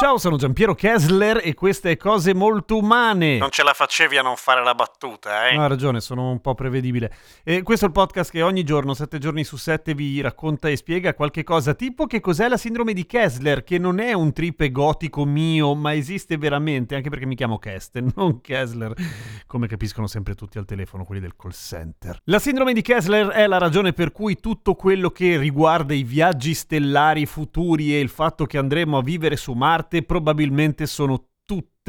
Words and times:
Ciao, 0.00 0.16
sono 0.16 0.38
Giampiero 0.38 0.74
Kessler 0.74 1.42
e 1.44 1.52
queste 1.52 1.98
cose 1.98 2.32
molto 2.32 2.78
umane. 2.78 3.36
Non 3.36 3.50
ce 3.50 3.62
la 3.62 3.74
facevi 3.74 4.16
a 4.16 4.22
non 4.22 4.36
fare 4.36 4.64
la 4.64 4.74
battuta, 4.74 5.50
eh? 5.50 5.54
No, 5.54 5.62
ha 5.62 5.66
ragione, 5.66 6.00
sono 6.00 6.30
un 6.30 6.40
po' 6.40 6.54
prevedibile. 6.54 7.14
E 7.44 7.60
questo 7.60 7.84
è 7.84 7.88
il 7.88 7.92
podcast 7.92 8.30
che 8.30 8.40
ogni 8.40 8.64
giorno, 8.64 8.94
sette 8.94 9.18
giorni 9.18 9.44
su 9.44 9.58
sette, 9.58 9.92
vi 9.92 10.18
racconta 10.22 10.70
e 10.70 10.76
spiega 10.76 11.12
qualche 11.12 11.44
cosa, 11.44 11.74
tipo 11.74 12.06
che 12.06 12.20
cos'è 12.20 12.48
la 12.48 12.56
sindrome 12.56 12.94
di 12.94 13.04
Kessler, 13.04 13.62
che 13.62 13.76
non 13.76 13.98
è 13.98 14.14
un 14.14 14.32
trip 14.32 14.66
gotico 14.70 15.26
mio, 15.26 15.74
ma 15.74 15.92
esiste 15.92 16.38
veramente, 16.38 16.94
anche 16.94 17.10
perché 17.10 17.26
mi 17.26 17.34
chiamo 17.34 17.58
Kesten, 17.58 18.12
non 18.16 18.40
Kessler, 18.40 18.94
come 19.46 19.66
capiscono 19.66 20.06
sempre 20.06 20.34
tutti 20.34 20.56
al 20.56 20.64
telefono, 20.64 21.04
quelli 21.04 21.20
del 21.20 21.36
call 21.36 21.52
center. 21.52 22.18
La 22.24 22.38
sindrome 22.38 22.72
di 22.72 22.80
Kessler 22.80 23.26
è 23.26 23.46
la 23.46 23.58
ragione 23.58 23.92
per 23.92 24.12
cui 24.12 24.40
tutto 24.40 24.72
quello 24.76 25.10
che 25.10 25.36
riguarda 25.36 25.92
i 25.92 26.04
viaggi 26.04 26.54
stellari 26.54 27.26
futuri 27.26 27.94
e 27.94 28.00
il 28.00 28.08
fatto 28.08 28.46
che 28.46 28.56
andremo 28.56 28.96
a 28.96 29.02
vivere 29.02 29.36
su 29.36 29.52
Marte 29.52 29.88
probabilmente 30.02 30.86
sono 30.86 31.29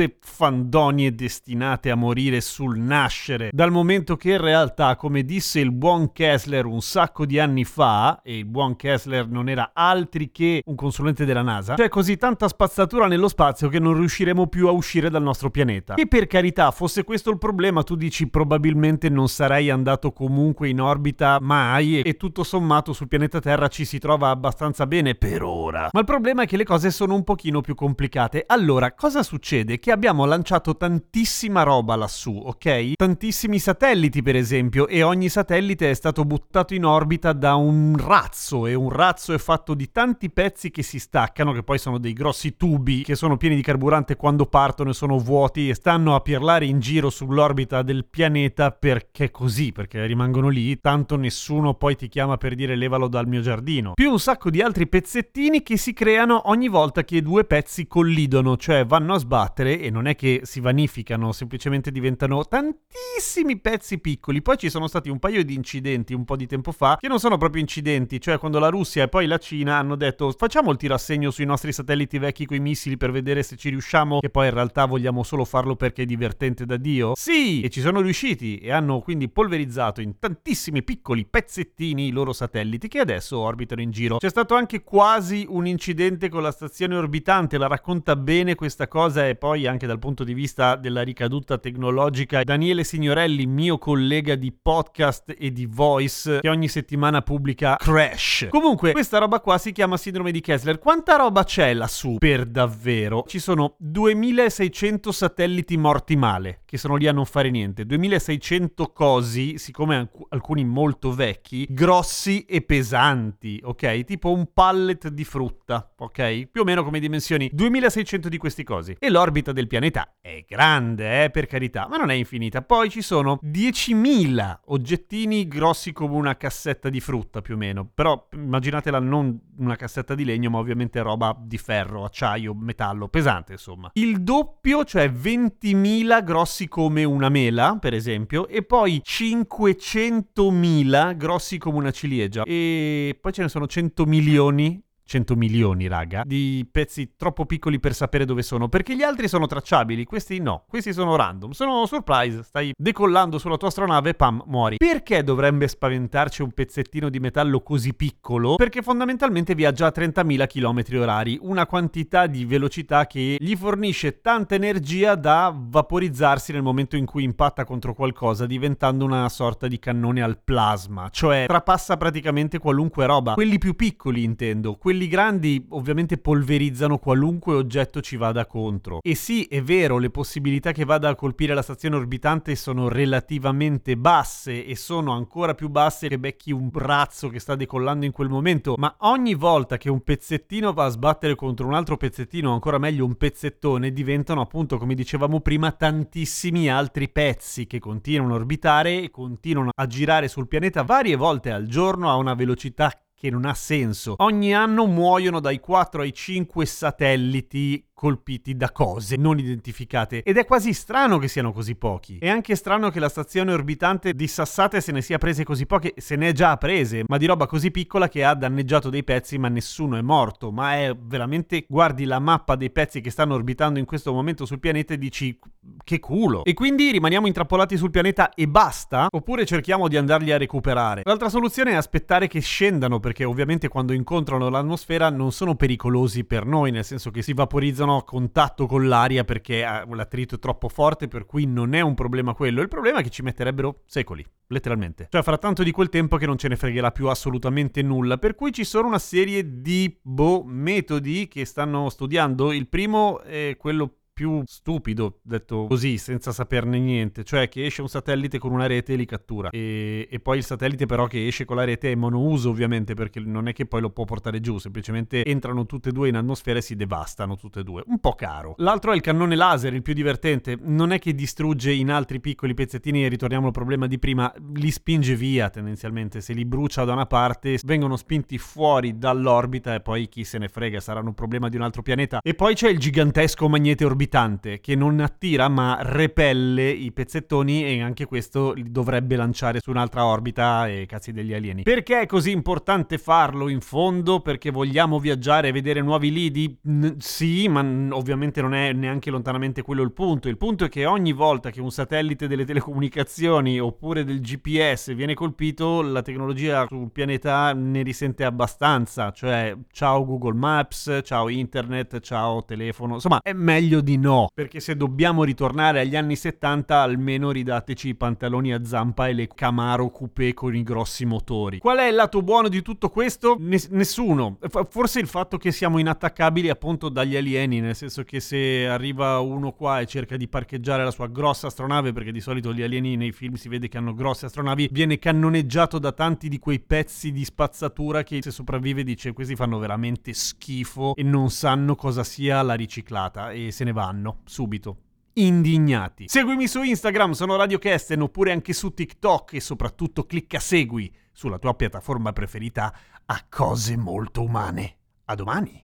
tutte 0.02 0.18
fandonie 0.22 1.14
destinate 1.14 1.92
a 1.92 1.96
morire 1.96 2.42
sul 2.42 2.80
nascere, 2.80 3.50
dal 3.54 3.72
momento 3.72 4.18
che 4.18 4.32
in 4.32 4.42
realtà, 4.42 4.96
come 4.96 5.24
disse 5.24 5.60
il 5.60 5.72
buon 5.72 6.12
Kessler 6.12 6.66
un 6.66 6.82
sacco 6.82 7.26
di 7.26 7.40
anni 7.40 7.64
fa, 7.64 8.22
e 8.24 8.40
il 8.40 8.46
buon 8.46 8.76
Kessler 8.76 9.28
non 9.28 9.50
era 9.50 9.72
altri 9.74 10.32
che 10.32 10.64
un 10.66 10.76
consulente 10.76 11.26
della 11.26 11.42
NASA, 11.42 11.76
c'è 11.76 11.90
così 11.90 12.18
tanta 12.18 12.48
spazzatura 12.48 13.08
nello 13.08 13.28
spazio 13.28 13.70
che 13.70 13.80
non 13.80 13.96
riusciremo 13.96 14.48
più 14.48 14.68
a 14.68 14.72
uscire 14.72 15.10
dal 15.10 15.22
nostro 15.22 15.52
pianeta. 15.52 15.96
E 15.96 16.08
per 16.08 16.28
carità, 16.28 16.72
fosse 16.72 17.04
questo 17.04 17.30
il 17.30 17.38
problema, 17.38 17.84
tu 17.84 17.96
dici 17.96 18.28
probabilmente 18.28 19.10
non 19.10 19.28
sarei 19.28 19.70
andato 19.70 20.12
comunque 20.12 20.70
in 20.70 20.82
orbita 20.82 21.38
mai 21.42 22.02
e 22.02 22.18
tutto 22.18 22.44
sommato 22.44 22.94
sul 22.94 23.08
pianeta 23.08 23.40
Terra 23.40 23.68
ci 23.68 23.86
si 23.86 24.00
trova 24.00 24.30
abbastanza 24.30 24.88
bene 24.88 25.16
per 25.16 25.44
ora. 25.44 25.90
Ma 25.92 26.00
il 26.00 26.06
problema 26.06 26.44
è 26.44 26.48
che 26.48 26.58
le 26.58 26.64
cose 26.64 26.90
sono 26.92 27.14
un 27.14 27.24
pochino 27.24 27.62
più 27.62 27.76
complicate. 27.76 28.44
Allora, 28.48 28.94
cosa 28.94 29.24
succede? 29.24 29.80
Che 29.80 29.91
abbiamo 29.92 30.26
lanciato 30.26 30.76
tantissima 30.76 31.64
roba 31.64 31.96
lassù, 31.96 32.42
ok? 32.44 32.94
Tantissimi 32.96 33.60
satelliti, 33.60 34.22
per 34.22 34.36
esempio, 34.36 34.88
e 34.88 35.04
ogni 35.04 35.30
satellite 35.30 35.90
è 35.90 35.94
stato 35.94 36.26
buttato 36.26 36.74
in 36.74 36.86
orbita 36.86 37.34
da 37.34 37.56
un 37.56 37.96
razzo, 37.98 38.68
e 38.68 38.74
un 38.74 38.90
razzo 38.90 39.34
è 39.34 39.38
fatto 39.38 39.74
di 39.74 39.92
tanti 39.92 40.30
pezzi 40.30 40.72
che 40.72 40.84
si 40.84 41.00
staccano, 41.00 41.52
che 41.52 41.64
poi 41.64 41.78
sono 41.78 41.98
dei 41.98 42.14
grossi 42.14 42.56
tubi 42.56 43.04
che 43.04 43.16
sono 43.16 43.38
pieni 43.38 43.56
di 43.56 43.62
carburante 43.62 44.16
quando 44.16 44.46
partono 44.46 44.92
e 44.92 44.94
sono 44.94 45.18
vuoti 45.18 45.70
e 45.70 45.76
stanno 45.76 46.16
a 46.16 46.20
pirlare 46.22 46.66
in 46.66 46.80
giro 46.80 47.10
sull'orbita 47.10 47.82
del 47.82 48.06
pianeta 48.06 48.72
perché 48.72 49.32
così, 49.32 49.72
perché 49.72 50.06
rimangono 50.06 50.50
lì, 50.50 50.80
tanto 50.80 51.16
nessuno 51.16 51.74
poi 51.74 51.96
ti 51.96 52.08
chiama 52.08 52.38
per 52.38 52.56
dire 52.56 52.76
levalo 52.76 53.08
dal 53.08 53.28
mio 53.28 53.42
giardino. 53.42 53.94
Più 53.94 54.12
un 54.12 54.20
sacco 54.20 54.50
di 54.50 54.62
altri 54.62 54.88
pezzettini 54.88 55.64
che 55.64 55.78
si 55.78 55.94
creano 55.94 56.50
ogni 56.50 56.68
volta 56.68 57.04
che 57.04 57.22
due 57.22 57.44
pezzi 57.44 57.88
collidono, 57.88 58.58
cioè 58.58 58.86
vanno 58.86 59.14
a 59.14 59.18
sbattere 59.20 59.71
e 59.80 59.90
non 59.90 60.08
è 60.08 60.16
che 60.16 60.42
si 60.44 60.60
vanificano, 60.60 61.32
semplicemente 61.32 61.92
diventano 61.92 62.46
tantissimi 62.46 63.60
pezzi 63.60 64.00
piccoli. 64.00 64.42
Poi 64.42 64.58
ci 64.58 64.70
sono 64.70 64.88
stati 64.88 65.10
un 65.10 65.20
paio 65.20 65.44
di 65.44 65.54
incidenti 65.54 66.14
un 66.14 66.26
po' 66.26 66.36
di 66.36 66.48
tempo 66.48 66.72
fa 66.72 66.98
che 67.00 67.08
non 67.08 67.20
sono 67.20 67.38
proprio 67.38 67.62
incidenti, 67.62 68.20
cioè 68.20 68.38
quando 68.38 68.60
la 68.60 68.70
Russia 68.70 69.04
e 69.04 69.08
poi 69.08 69.28
la 69.28 69.38
Cina 69.38 69.78
hanno 69.78 69.96
detto 69.96 70.34
facciamo 70.38 70.72
il 70.72 70.78
tirassegno 70.78 71.32
sui 71.32 71.46
nostri 71.46 71.72
satelliti 71.72 72.18
vecchi 72.18 72.46
coi 72.46 72.60
missili 72.60 72.98
per 72.98 73.12
vedere 73.12 73.44
se 73.44 73.56
ci 73.56 73.70
riusciamo 73.70 74.22
e 74.22 74.30
poi 74.30 74.48
in 74.48 74.54
realtà 74.54 74.86
vogliamo 74.86 75.24
solo 75.24 75.46
farlo 75.46 75.76
perché 75.76 76.04
è 76.04 76.06
divertente 76.06 76.66
da 76.66 76.78
Dio. 76.78 77.14
Sì, 77.16 77.62
e 77.62 77.70
ci 77.70 77.82
sono 77.82 78.02
riusciti 78.02 78.58
e 78.58 78.72
hanno 78.72 79.00
quindi 79.00 79.30
polverizzato 79.30 80.02
in 80.02 80.18
tantissimi 80.20 80.84
piccoli 80.84 81.26
pezzettini 81.26 82.08
i 82.08 82.12
loro 82.12 82.34
satelliti 82.34 82.88
che 82.88 83.00
adesso 83.00 83.38
orbitano 83.38 83.82
in 83.82 83.92
giro. 83.92 84.18
C'è 84.18 84.30
stato 84.30 84.56
anche 84.56 84.84
quasi 84.84 85.46
un 85.48 85.68
incidente 85.68 86.30
con 86.30 86.42
la 86.42 86.52
stazione 86.52 86.96
orbitante, 86.96 87.58
la 87.58 87.68
racconta 87.68 88.16
bene 88.16 88.56
questa 88.56 88.88
cosa 88.88 89.28
e 89.28 89.36
poi 89.36 89.61
anche 89.68 89.88
dal 89.88 90.00
punto 90.00 90.24
di 90.24 90.34
vista 90.34 90.76
della 90.76 91.02
ricaduta 91.02 91.58
tecnologica. 91.58 92.44
Daniele 92.44 92.84
Signorelli, 92.84 93.46
mio 93.46 93.78
collega 93.78 94.36
di 94.36 94.52
podcast 94.52 95.36
e 95.38 95.52
di 95.52 95.66
voice, 95.66 96.40
che 96.40 96.50
ogni 96.50 96.68
settimana 96.68 97.22
pubblica 97.22 97.76
Crash. 97.78 98.48
Comunque, 98.50 98.92
questa 98.92 99.18
roba 99.18 99.40
qua 99.40 99.58
si 99.58 99.72
chiama 99.72 99.98
sindrome 99.98 100.32
di 100.32 100.42
Kessler. 100.42 100.80
Quanta 100.80 101.16
roba 101.16 101.44
c'è 101.44 101.74
lassù 101.74 102.16
per 102.18 102.46
davvero? 102.46 103.24
Ci 103.28 103.40
sono 103.40 103.76
2600 103.78 105.12
satelliti 105.12 105.78
morti 105.78 106.16
male, 106.16 106.61
che 106.72 106.78
sono 106.78 106.96
lì 106.96 107.06
a 107.06 107.12
non 107.12 107.26
fare 107.26 107.50
niente. 107.50 107.86
2600 107.86 108.94
cosi, 108.94 109.58
siccome 109.58 110.10
alcuni 110.30 110.64
molto 110.64 111.14
vecchi, 111.14 111.68
grossi 111.70 112.46
e 112.46 112.62
pesanti, 112.62 113.60
ok? 113.62 114.06
Tipo 114.06 114.32
un 114.32 114.54
pallet 114.54 115.10
di 115.10 115.26
frutta, 115.26 115.92
ok? 115.98 116.48
Più 116.50 116.62
o 116.62 116.64
meno 116.64 116.86
come 116.86 117.02
dimensioni. 117.02 117.50
2600 117.52 118.30
di 118.30 118.38
questi 118.38 118.64
cosi. 118.64 118.96
E 119.00 119.10
l'orbita 119.10 119.52
del 119.52 119.68
pianeta 119.68 120.16
è 120.22 120.46
grande, 120.48 121.26
eh, 121.26 121.30
per 121.30 121.46
carità, 121.46 121.90
ma 121.90 121.98
non 121.98 122.10
è 122.10 122.14
infinita. 122.14 122.62
Poi 122.62 122.90
ci 122.90 123.02
sono 123.02 123.38
10.000 123.44 124.60
oggettini 124.68 125.50
grossi 125.50 125.92
come 125.92 126.16
una 126.16 126.38
cassetta 126.38 126.88
di 126.88 127.02
frutta, 127.02 127.42
più 127.42 127.56
o 127.56 127.58
meno. 127.58 127.86
Però 127.94 128.30
immaginatela 128.32 129.00
non 129.00 129.38
una 129.58 129.76
cassetta 129.76 130.16
di 130.16 130.24
legno, 130.24 130.50
ma 130.50 130.60
ovviamente 130.60 131.02
roba 131.02 131.38
di 131.38 131.58
ferro, 131.58 132.06
acciaio, 132.06 132.54
metallo, 132.54 133.10
pesante, 133.10 133.52
insomma. 133.52 133.90
Il 133.96 134.24
doppio, 134.24 134.86
cioè 134.86 135.10
20.000 135.10 136.24
grossi 136.24 136.60
come 136.68 137.04
una 137.04 137.30
mela, 137.30 137.78
per 137.80 137.94
esempio, 137.94 138.48
e 138.48 138.64
poi 138.64 139.02
500.000 139.04 141.16
grossi 141.16 141.58
come 141.58 141.78
una 141.78 141.92
ciliegia. 141.92 142.44
E 142.46 143.18
poi 143.20 143.34
ce 143.34 143.42
ne 143.44 143.50
sono 143.50 143.68
100 143.68 144.06
milioni 144.06 144.82
100 145.12 145.36
milioni, 145.36 145.88
raga, 145.88 146.24
di 146.26 146.66
pezzi 146.72 147.16
troppo 147.18 147.46
piccoli 147.46 147.82
per 147.82 147.94
sapere 147.94 148.24
dove 148.24 148.44
sono, 148.44 148.70
perché 148.70 148.96
gli 148.96 149.04
altri 149.04 149.28
sono 149.28 149.46
tracciabili, 149.46 150.06
questi 150.06 150.40
no, 150.40 150.64
questi 150.70 150.94
sono 150.94 151.18
random, 151.18 151.52
sono 151.52 151.86
surprise, 151.86 152.44
stai 152.44 152.72
decollando 152.78 153.38
sulla 153.38 153.58
tua 153.58 153.68
astronave, 153.68 154.14
pam, 154.14 154.42
muori. 154.46 154.78
Perché 154.78 155.22
dovrebbe 155.22 155.68
spaventarci 155.68 156.42
un 156.42 156.54
pezzettino 156.54 157.10
di 157.10 157.20
metallo 157.20 157.60
così 157.60 157.94
piccolo? 157.94 158.56
Perché 158.56 158.82
fondamentalmente 158.82 159.54
viaggia 159.54 159.88
a 159.88 159.94
30.000 159.94 160.48
km 160.48 161.02
orari, 161.02 161.38
una 161.42 161.66
quantità 161.66 162.28
di 162.28 162.46
velocità 162.46 163.06
che 163.06 163.36
gli 163.38 163.56
fornisce 163.58 164.22
tanta 164.22 164.56
energia 164.56 165.16
da 165.16 165.54
vaporizzarsi 165.54 166.54
nel 166.54 166.62
momento 166.62 166.96
in 166.96 167.06
cui 167.06 167.26
impatta 167.26 167.66
contro 167.66 167.94
qualcosa, 167.94 168.46
diventando 168.46 169.04
una 169.04 169.28
sorta 169.28 169.68
di 169.68 169.78
cannone 169.78 170.22
al 170.22 170.40
plasma, 170.42 171.10
cioè 171.12 171.48
trapassa 171.48 171.98
praticamente 171.98 172.60
qualunque 172.60 173.06
roba, 173.06 173.34
quelli 173.34 173.58
più 173.58 173.76
piccoli 173.76 174.24
intendo, 174.24 174.76
quelli 174.76 175.00
quelli 175.02 175.08
grandi 175.08 175.66
ovviamente 175.70 176.18
polverizzano 176.18 177.00
qualunque 177.00 177.56
oggetto 177.56 178.02
ci 178.02 178.18
vada 178.18 178.46
contro. 178.46 179.00
E 179.02 179.16
sì, 179.16 179.46
è 179.46 179.62
vero, 179.64 179.98
le 179.98 180.12
possibilità 180.12 180.72
che 180.72 180.86
vada 180.86 181.10
a 181.10 181.16
colpire 181.16 181.56
la 181.56 181.64
stazione 181.64 181.96
orbitante 181.96 182.56
sono 182.56 182.88
relativamente 182.88 183.98
basse 183.98 184.64
e 184.66 184.76
sono 184.76 185.14
ancora 185.14 185.56
più 185.56 185.70
basse 185.70 186.08
che 186.08 186.20
becchi 186.20 186.52
un 186.52 186.70
razzo 186.74 187.30
che 187.30 187.40
sta 187.40 187.56
decollando 187.56 188.06
in 188.06 188.12
quel 188.12 188.30
momento, 188.30 188.76
ma 188.78 188.96
ogni 189.00 189.34
volta 189.34 189.78
che 189.78 189.90
un 189.90 190.02
pezzettino 190.02 190.72
va 190.74 190.86
a 190.86 190.90
sbattere 190.90 191.36
contro 191.36 191.66
un 191.66 191.74
altro 191.74 191.98
pezzettino, 191.98 192.54
ancora 192.54 192.78
meglio 192.78 193.06
un 193.06 193.16
pezzettone, 193.16 193.92
diventano 193.92 194.42
appunto, 194.42 194.78
come 194.78 194.94
dicevamo 194.94 195.40
prima, 195.40 195.72
tantissimi 195.72 196.70
altri 196.70 197.10
pezzi 197.10 197.66
che 197.66 197.80
continuano 197.80 198.34
a 198.34 198.38
orbitare 198.38 199.02
e 199.02 199.10
continuano 199.10 199.72
a 199.74 199.88
girare 199.88 200.28
sul 200.28 200.48
pianeta 200.48 200.84
varie 200.84 201.16
volte 201.16 201.52
al 201.52 201.66
giorno 201.66 202.10
a 202.10 202.16
una 202.16 202.36
velocità 202.36 202.92
che 203.22 203.30
non 203.30 203.46
ha 203.46 203.54
senso. 203.54 204.16
Ogni 204.18 204.56
anno 204.56 204.88
muoiono 204.88 205.40
dai 205.40 205.60
4 205.60 206.02
ai 206.02 206.12
5 206.12 206.66
satelliti 206.66 207.86
colpiti 207.94 208.56
da 208.56 208.72
cose 208.72 209.16
non 209.16 209.38
identificate 209.38 210.24
ed 210.24 210.38
è 210.38 210.44
quasi 210.44 210.74
strano 210.74 211.20
che 211.20 211.28
siano 211.28 211.52
così 211.52 211.76
pochi. 211.76 212.18
È 212.18 212.28
anche 212.28 212.56
strano 212.56 212.90
che 212.90 213.00
la 213.00 213.10
stazione 213.10 213.54
orbitante 213.54 214.16
di 214.16 214.28
Sassate 214.28 214.82
se 214.82 214.92
ne 214.92 215.04
sia 215.04 215.20
prese 215.20 215.44
così 215.44 215.68
poche, 215.68 215.94
se 215.98 216.16
ne 216.16 216.30
è 216.30 216.32
già 216.32 216.58
prese, 216.58 217.04
ma 217.06 217.18
di 217.18 217.28
roba 217.28 217.46
così 217.46 217.70
piccola 217.70 218.10
che 218.10 218.24
ha 218.24 218.34
danneggiato 218.34 218.90
dei 218.90 219.04
pezzi 219.04 219.38
ma 219.38 219.50
nessuno 219.50 219.98
è 219.98 220.02
morto, 220.02 220.52
ma 220.52 220.78
è 220.78 220.98
veramente 221.00 221.64
guardi 221.70 222.06
la 222.06 222.18
mappa 222.18 222.56
dei 222.56 222.72
pezzi 222.72 223.02
che 223.02 223.12
stanno 223.12 223.36
orbitando 223.36 223.78
in 223.78 223.86
questo 223.86 224.12
momento 224.12 224.48
sul 224.48 224.60
pianeta 224.60 224.96
e 224.96 224.98
dici 224.98 225.38
che 225.84 226.00
culo. 226.00 226.44
E 226.44 226.54
quindi 226.54 226.92
rimaniamo 226.92 227.28
intrappolati 227.28 227.78
sul 227.78 227.92
pianeta 227.92 228.34
e 228.34 228.48
basta? 228.48 229.08
Oppure 229.12 229.46
cerchiamo 229.46 229.88
di 229.88 229.98
andarli 229.98 230.32
a 230.32 230.38
recuperare? 230.38 231.02
L'altra 231.06 231.30
soluzione 231.30 231.72
è 231.72 231.76
aspettare 231.76 232.28
che 232.28 232.40
scendano, 232.40 233.00
perché 233.00 233.24
ovviamente 233.24 233.68
quando 233.68 233.94
incontrano 233.94 234.50
l'atmosfera 234.50 235.10
non 235.10 235.32
sono 235.32 235.56
pericolosi 235.56 236.24
per 236.24 236.46
noi, 236.46 236.72
nel 236.72 236.86
senso 236.86 237.12
che 237.12 237.22
si 237.22 237.34
vaporizzano 237.34 237.98
a 237.98 238.04
contatto 238.04 238.66
con 238.66 238.88
l'aria 238.88 239.24
perché 239.24 239.62
l'attrito 239.62 240.36
è 240.36 240.40
troppo 240.40 240.70
forte, 240.70 241.08
per 241.08 241.26
cui 241.26 241.46
non 241.46 241.74
è 241.74 241.82
un 241.82 241.94
problema 241.94 242.34
quello. 242.34 242.62
Il 242.62 242.68
problema 242.68 243.00
è 243.00 243.04
che 243.04 243.10
ci 243.10 243.22
metterebbero 243.22 243.82
secoli 243.86 244.26
letteralmente. 244.48 245.08
Cioè 245.10 245.24
farà 245.24 245.38
tanto 245.38 245.64
di 245.64 245.72
quel 245.72 245.88
tempo 245.88 246.18
che 246.18 246.26
non 246.26 246.38
ce 246.38 246.50
ne 246.50 246.58
fregherà 246.58 246.92
più 246.92 247.08
assolutamente 247.08 247.82
nulla, 247.82 248.18
per 248.18 248.36
cui 248.36 248.52
ci 248.52 248.66
sono 248.66 248.88
una 248.88 249.00
serie 249.00 249.62
di 249.62 249.98
boh, 250.02 250.44
metodi 250.44 251.30
che 251.30 251.46
stanno 251.46 251.90
studiando. 251.90 252.52
Il 252.52 252.68
primo 252.68 253.22
è 253.22 253.56
quello 253.58 253.96
più 254.22 254.44
stupido, 254.46 255.18
detto 255.24 255.66
così, 255.66 255.98
senza 255.98 256.32
saperne 256.32 256.78
niente, 256.78 257.24
cioè 257.24 257.50
che 257.50 257.66
esce 257.66 257.82
un 257.82 257.88
satellite 257.88 258.38
con 258.38 258.52
una 258.52 258.68
rete 258.68 258.94
e 258.94 258.96
li 258.96 259.06
cattura. 259.06 259.50
E, 259.50 260.08
e, 260.12 260.20
poi 260.20 260.38
il 260.38 260.44
satellite 260.44 260.86
però 260.86 261.08
che 261.08 261.26
esce 261.26 261.44
con 261.44 261.56
la 261.56 261.64
rete 261.64 261.92
è 261.92 261.96
monouso 261.96 262.52
ovviamente, 262.52 262.94
perché 262.94 263.20
non 263.20 263.48
è 263.48 263.54
che 263.54 263.66
poi 263.66 263.82
lo 263.82 263.90
può 263.90 264.06
portare 264.06 264.40
giù, 264.40 264.60
semplicemente 264.60 265.26
entrano 265.26 265.66
tutte 265.66 265.90
e 265.90 265.92
due 265.92 266.08
in 266.10 266.18
atmosfera 266.18 266.60
e 266.60 266.62
si 266.62 266.76
devastano 266.76 267.36
tutte 267.36 267.62
e 267.62 267.64
due. 267.64 267.82
Un 267.88 267.98
po' 267.98 268.14
caro. 268.14 268.54
L'altro 268.58 268.92
è 268.92 268.96
il 268.96 269.02
cannone 269.02 269.36
laser, 269.36 269.74
il 269.74 269.82
più 269.82 269.96
divertente. 269.96 270.56
Non 270.62 270.92
è 270.92 271.00
che 271.00 271.16
distrugge 271.16 271.72
in 271.72 271.90
altri 271.90 272.20
piccoli 272.20 272.54
pezzettini 272.54 273.04
e 273.04 273.08
ritorniamo 273.08 273.48
al 273.48 273.54
problema 273.54 273.88
di 273.88 273.98
prima, 273.98 274.32
li 274.54 274.70
spinge 274.70 275.16
via 275.16 275.50
tendenzialmente. 275.50 276.22
Se 276.22 276.34
li 276.34 276.46
brucia 276.46 276.84
da 276.84 276.94
una 276.94 277.08
parte, 277.08 277.58
vengono 277.64 277.96
spinti 277.96 278.38
fuori 278.38 279.00
dall'orbita 279.00 279.74
e 279.74 279.82
poi 279.82 280.08
chi 280.10 280.24
se 280.24 280.38
ne 280.38 280.48
frega, 280.48 280.80
saranno 280.80 281.08
un 281.08 281.16
problema 281.16 281.50
di 281.50 281.56
un 281.56 281.64
altro 281.64 281.82
pianeta. 281.82 282.20
E 282.22 282.36
poi 282.36 282.54
c'è 282.54 282.70
il 282.70 282.78
gigantesco 282.78 283.50
magnete 283.50 283.84
orbitale 283.84 284.10
orbitante 284.12 284.60
che 284.60 284.76
non 284.76 285.00
attira 285.00 285.48
ma 285.48 285.78
repelle 285.82 286.70
i 286.70 286.92
pezzettoni 286.92 287.64
e 287.64 287.82
anche 287.82 288.06
questo 288.06 288.52
li 288.52 288.70
dovrebbe 288.70 289.16
lanciare 289.16 289.60
su 289.62 289.70
un'altra 289.70 290.06
orbita 290.06 290.68
e 290.68 290.86
cazzi 290.86 291.14
degli 291.14 291.34
alieni. 291.34 291.64
Perché 291.64 292.02
è 292.02 292.06
così 292.06 292.32
importante 292.32 292.98
farlo 292.98 293.48
in 293.48 293.62
fondo? 293.62 294.20
Perché 294.20 294.52
vogliamo 294.52 295.00
viaggiare 295.00 295.48
e 295.48 295.52
vedere 295.54 295.82
nuovi 295.82 296.12
lidi? 296.12 296.58
N- 296.64 296.96
sì, 296.98 297.48
ma 297.48 297.62
n- 297.62 297.92
ovviamente 297.94 298.42
non 298.42 298.54
è 298.54 298.74
neanche 298.74 299.10
lontanamente 299.10 299.62
quello 299.62 299.82
il 299.82 299.94
punto. 299.94 300.28
Il 300.28 300.38
punto 300.38 300.66
è 300.66 300.70
che 300.70 300.86
ogni 300.86 301.14
volta 301.14 301.50
che 301.50 301.62
un 301.62 301.72
satellite 301.72 302.28
delle 302.28 302.44
telecomunicazioni 302.44 303.60
oppure 303.60 304.04
del 304.04 304.20
GPS 304.20 304.94
viene 304.94 305.14
colpito, 305.14 305.82
la 305.82 306.02
tecnologia 306.02 306.66
sul 306.68 306.92
pianeta 306.92 307.54
ne 307.54 307.82
risente 307.82 308.26
abbastanza. 308.26 309.12
Cioè, 309.12 309.56
ciao 309.72 310.06
Google 310.06 310.34
Maps, 310.34 311.00
ciao 311.04 311.30
internet, 311.30 312.00
ciao 312.02 312.44
telefono. 312.44 312.96
Insomma, 312.96 313.22
è 313.22 313.34
meglio 313.34 313.80
di 313.80 314.00
no, 314.02 314.30
perché 314.34 314.60
se 314.60 314.76
dobbiamo 314.76 315.24
ritornare 315.24 315.82
agli 315.82 315.96
anni 315.96 316.16
70 316.16 316.82
almeno 316.82 317.30
ridateci 317.30 317.90
i 317.90 317.96
pantaloni 317.96 318.52
a 318.52 318.66
zampa 318.66 319.08
e 319.08 319.14
le 319.14 319.28
Camaro 319.28 319.90
coupé 319.90 320.34
con 320.34 320.56
i 320.56 320.64
grossi 320.64 321.06
motori. 321.06 321.60
Qual 321.60 321.78
è 321.78 321.88
il 321.88 321.96
lato 321.96 322.22
buono 322.24 322.50
di 322.50 322.62
tutto 322.64 322.90
questo? 322.90 323.36
Ness- 323.40 323.70
nessuno. 323.70 324.40
Forse 324.70 325.00
il 325.00 325.08
fatto 325.08 325.38
che 325.38 325.52
siamo 325.52 325.78
inattaccabili 325.78 326.50
appunto 326.50 326.90
dagli 326.90 327.16
alieni, 327.16 327.60
nel 327.60 327.76
senso 327.76 328.04
che 328.04 328.20
se 328.20 328.68
arriva 328.68 329.20
uno 329.20 329.52
qua 329.52 329.80
e 329.80 329.86
cerca 329.86 330.18
di 330.18 330.28
parcheggiare 330.28 330.84
la 330.84 330.92
sua 330.92 331.08
grossa 331.08 331.48
astronave, 331.48 331.94
perché 331.94 332.12
di 332.12 332.22
solito 332.22 332.54
gli 332.54 332.64
alieni 332.64 332.96
nei 332.96 333.12
film 333.12 333.36
si 333.36 333.50
vede 333.50 333.68
che 333.68 333.78
hanno 333.78 333.94
grosse 333.94 334.26
astronavi, 334.26 334.70
viene 334.72 334.98
cannoneggiato 334.98 335.78
da 335.78 335.92
tanti 335.92 336.28
di 336.28 336.40
quei 336.40 336.60
pezzi 336.60 337.12
di 337.12 337.24
spazzatura 337.24 338.02
che 338.04 338.20
se 338.22 338.32
sopravvive 338.32 338.84
dice 338.84 339.14
questi 339.14 339.36
fanno 339.36 339.60
veramente 339.60 340.14
schifo 340.14 340.96
e 340.96 341.04
non 341.04 341.30
sanno 341.30 341.76
cosa 341.76 342.04
sia 342.04 342.42
la 342.42 342.54
riciclata 342.54 343.32
e 343.32 343.52
se 343.52 343.64
ne 343.64 343.72
va 343.72 343.81
vanno 343.82 344.22
subito 344.26 344.78
indignati. 345.14 346.08
Seguimi 346.08 346.48
su 346.48 346.62
Instagram, 346.62 347.14
sono 347.14 347.36
Radio 347.36 347.58
Kesten, 347.58 348.02
oppure 348.02 348.32
anche 348.32 348.54
su 348.54 348.76
TikTok 348.76 349.34
e 349.34 349.40
soprattutto 349.40 350.06
clicca 350.06 350.40
segui 350.40 350.94
sulla 351.12 351.40
tua 351.40 351.56
piattaforma 351.56 352.14
preferita 352.14 352.72
a 353.04 353.26
cose 353.28 353.76
molto 353.76 354.22
umane. 354.22 354.78
A 355.06 355.16
domani! 355.16 355.60